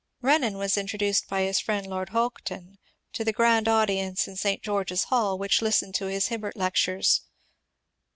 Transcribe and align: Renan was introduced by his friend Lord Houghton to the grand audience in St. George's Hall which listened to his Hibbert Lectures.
Renan 0.23 0.57
was 0.57 0.79
introduced 0.79 1.27
by 1.27 1.43
his 1.43 1.59
friend 1.59 1.85
Lord 1.85 2.09
Houghton 2.09 2.79
to 3.13 3.23
the 3.23 3.31
grand 3.31 3.67
audience 3.67 4.27
in 4.27 4.35
St. 4.35 4.63
George's 4.63 5.03
Hall 5.03 5.37
which 5.37 5.61
listened 5.61 5.93
to 5.93 6.07
his 6.07 6.29
Hibbert 6.29 6.57
Lectures. 6.57 7.21